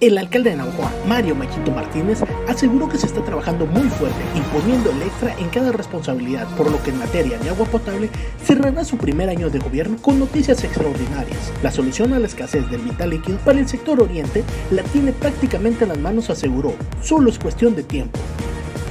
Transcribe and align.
El 0.00 0.18
alcalde 0.18 0.50
de 0.50 0.56
Naujoa, 0.56 0.92
Mario 1.06 1.36
Maquito 1.36 1.70
Martínez, 1.70 2.18
aseguró 2.48 2.88
que 2.88 2.98
se 2.98 3.06
está 3.06 3.24
trabajando 3.24 3.64
muy 3.64 3.88
fuerte 3.88 4.20
y 4.34 4.40
poniendo 4.52 4.90
el 4.90 5.00
extra 5.02 5.38
en 5.38 5.48
cada 5.50 5.70
responsabilidad, 5.70 6.48
por 6.56 6.68
lo 6.68 6.82
que 6.82 6.90
en 6.90 6.98
materia 6.98 7.38
de 7.38 7.48
agua 7.48 7.64
potable 7.64 8.10
cerrará 8.44 8.84
su 8.84 8.98
primer 8.98 9.28
año 9.28 9.50
de 9.50 9.60
gobierno 9.60 9.96
con 10.02 10.18
noticias 10.18 10.64
extraordinarias. 10.64 11.52
La 11.62 11.70
solución 11.70 12.12
a 12.12 12.18
la 12.18 12.26
escasez 12.26 12.68
del 12.70 12.82
vital 12.82 13.10
líquido 13.10 13.38
para 13.38 13.60
el 13.60 13.68
sector 13.68 14.02
oriente 14.02 14.42
la 14.72 14.82
tiene 14.82 15.12
prácticamente 15.12 15.84
en 15.84 15.90
las 15.90 15.98
manos, 15.98 16.28
aseguró. 16.28 16.74
Solo 17.00 17.30
es 17.30 17.38
cuestión 17.38 17.76
de 17.76 17.84
tiempo. 17.84 18.18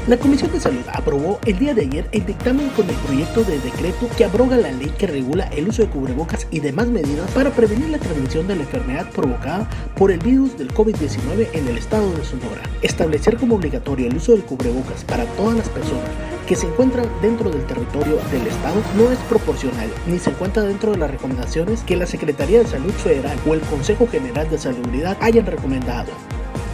La 0.05 0.17
Comisión 0.17 0.51
de 0.51 0.59
Salud 0.59 0.83
aprobó 0.91 1.39
el 1.45 1.57
día 1.57 1.73
de 1.73 1.83
ayer 1.83 2.09
el 2.11 2.25
dictamen 2.25 2.67
con 2.71 2.89
el 2.89 2.95
proyecto 2.97 3.45
de 3.45 3.57
decreto 3.59 4.09
que 4.17 4.25
abroga 4.25 4.57
la 4.57 4.69
ley 4.69 4.91
que 4.97 5.07
regula 5.07 5.45
el 5.45 5.69
uso 5.69 5.81
de 5.81 5.87
cubrebocas 5.87 6.45
y 6.51 6.59
demás 6.59 6.87
medidas 6.87 7.31
para 7.31 7.51
prevenir 7.51 7.87
la 7.87 7.99
transmisión 7.99 8.45
de 8.45 8.57
la 8.57 8.63
enfermedad 8.63 9.09
provocada 9.11 9.69
por 9.95 10.11
el 10.11 10.19
virus 10.19 10.57
del 10.57 10.73
COVID-19 10.73 11.47
en 11.53 11.69
el 11.69 11.77
estado 11.77 12.11
de 12.11 12.25
Sonora. 12.25 12.63
Establecer 12.81 13.37
como 13.37 13.55
obligatorio 13.55 14.07
el 14.07 14.17
uso 14.17 14.33
del 14.33 14.43
cubrebocas 14.43 15.05
para 15.05 15.23
todas 15.37 15.55
las 15.55 15.69
personas 15.69 16.09
que 16.49 16.57
se 16.57 16.67
encuentran 16.67 17.07
dentro 17.21 17.49
del 17.49 17.65
territorio 17.65 18.17
del 18.29 18.45
Estado 18.47 18.81
no 18.97 19.09
es 19.09 19.19
proporcional 19.29 19.89
ni 20.05 20.19
se 20.19 20.31
encuentra 20.31 20.63
dentro 20.63 20.91
de 20.91 20.97
las 20.97 21.11
recomendaciones 21.11 21.81
que 21.83 21.95
la 21.95 22.07
Secretaría 22.07 22.59
de 22.59 22.67
Salud 22.67 22.91
Federal 22.91 23.37
o 23.47 23.53
el 23.53 23.61
Consejo 23.61 24.05
General 24.07 24.49
de 24.49 24.57
Salubridad 24.57 25.17
hayan 25.21 25.45
recomendado. 25.45 26.11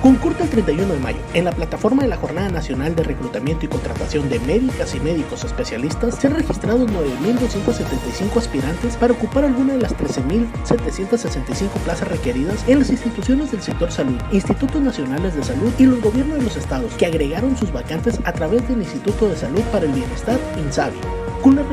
Concurta 0.02 0.44
el 0.44 0.50
31 0.50 0.94
de 0.94 1.00
mayo 1.00 1.20
en 1.34 1.44
la 1.44 1.52
plataforma 1.52 2.04
de 2.04 2.08
la 2.08 2.16
Jornada 2.16 2.48
Nacional 2.48 2.96
de 2.96 3.04
Reclutamiento 3.04 3.66
y 3.66 3.68
Contratación 3.68 4.30
de 4.30 4.40
Médicas 4.40 4.96
y 4.96 5.00
Médicos 5.02 5.44
Especialistas. 5.44 6.16
Se 6.16 6.28
han 6.28 6.36
registrado 6.36 6.88
9.275 6.88 8.38
aspirantes 8.38 8.96
para 8.96 9.12
ocupar 9.14 9.44
alguna 9.44 9.74
de 9.74 9.80
las 9.80 9.94
13.765 9.98 11.70
plazas 11.84 12.08
requeridas 12.08 12.64
en 12.70 12.80
las 12.80 12.90
instituciones 12.92 13.52
del 13.52 13.62
sector 13.62 13.92
salud, 13.92 14.22
Institutos 14.32 14.82
Nacionales 14.82 15.36
de 15.36 15.44
Salud 15.44 15.74
y 15.78 15.86
los 15.86 16.00
gobiernos 16.02 16.38
de 16.38 16.44
los 16.44 16.56
estados, 16.56 16.94
que 16.94 17.06
agregaron 17.06 17.58
sus 17.58 17.74
vacantes 17.74 18.22
a 18.24 18.32
través 18.32 18.66
del 18.70 18.82
Instituto 18.82 19.28
de 19.28 19.36
Salud 19.36 19.62
para 19.72 19.86
el 19.86 19.92
Bienestar, 19.92 20.40
INSABI. 20.58 21.29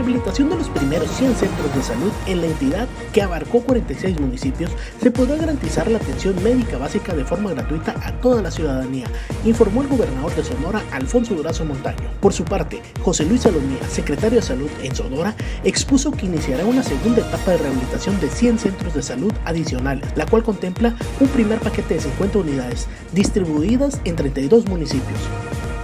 Rehabilitación 0.06 0.50
de 0.50 0.56
los 0.58 0.68
primeros 0.68 1.10
100 1.10 1.34
centros 1.34 1.74
de 1.74 1.82
salud 1.82 2.12
en 2.28 2.40
la 2.40 2.46
entidad 2.46 2.86
que 3.12 3.22
abarcó 3.22 3.60
46 3.62 4.20
municipios, 4.20 4.70
se 5.02 5.10
podrá 5.10 5.34
garantizar 5.34 5.90
la 5.90 5.98
atención 5.98 6.40
médica 6.44 6.78
básica 6.78 7.12
de 7.12 7.24
forma 7.24 7.50
gratuita 7.50 7.96
a 8.04 8.12
toda 8.20 8.40
la 8.40 8.52
ciudadanía, 8.52 9.08
informó 9.44 9.82
el 9.82 9.88
gobernador 9.88 10.32
de 10.36 10.44
Sonora, 10.44 10.80
Alfonso 10.92 11.34
Durazo 11.34 11.64
Montaño. 11.64 12.08
Por 12.20 12.32
su 12.32 12.44
parte, 12.44 12.82
José 13.02 13.24
Luis 13.24 13.40
Salomía, 13.40 13.82
secretario 13.88 14.38
de 14.38 14.46
Salud 14.46 14.70
en 14.80 14.94
Sonora, 14.94 15.34
expuso 15.64 16.12
que 16.12 16.26
iniciará 16.26 16.64
una 16.64 16.84
segunda 16.84 17.22
etapa 17.22 17.50
de 17.50 17.56
rehabilitación 17.56 18.20
de 18.20 18.28
100 18.28 18.60
centros 18.60 18.94
de 18.94 19.02
salud 19.02 19.32
adicionales, 19.44 20.08
la 20.14 20.26
cual 20.26 20.44
contempla 20.44 20.94
un 21.18 21.26
primer 21.30 21.58
paquete 21.58 21.94
de 21.94 22.00
50 22.02 22.38
unidades 22.38 22.86
distribuidas 23.12 24.00
en 24.04 24.14
32 24.14 24.66
municipios. 24.66 25.18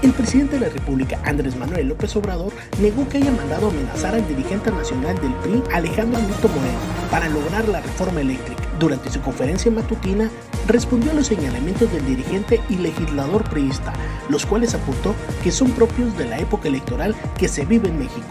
El 0.03 0.12
presidente 0.12 0.58
de 0.58 0.67
la 0.67 0.72
República, 0.72 1.20
Andrés 1.25 1.55
Manuel 1.55 1.86
López 1.86 2.17
Obrador, 2.17 2.53
negó 2.81 3.08
que 3.08 3.19
haya 3.19 3.31
mandado 3.31 3.69
amenazar 3.69 4.17
al 4.17 4.27
dirigente 4.27 4.72
nacional 4.72 5.14
del 5.20 5.33
PRI, 5.34 5.62
Alejandro 5.72 6.20
Augusto 6.20 6.48
Moreno, 6.48 6.78
para 7.09 7.28
lograr 7.28 7.69
la 7.69 7.81
reforma 7.81 8.20
eléctrica. 8.20 8.64
Durante 8.81 9.11
su 9.11 9.20
conferencia 9.20 9.70
matutina, 9.70 10.28
respondió 10.67 11.12
a 11.12 11.14
los 11.14 11.28
señalamientos 11.28 11.92
del 11.92 12.05
dirigente 12.05 12.61
y 12.69 12.78
legislador 12.78 13.48
priista, 13.48 13.92
los 14.28 14.44
cuales 14.44 14.75
apuntó 14.75 15.14
que 15.44 15.53
son 15.53 15.70
propios 15.70 16.19
de 16.19 16.27
la 16.27 16.39
época 16.41 16.66
electoral 16.66 17.14
que 17.39 17.47
se 17.47 17.64
vive 17.64 17.89
en 17.89 18.00
México. 18.00 18.27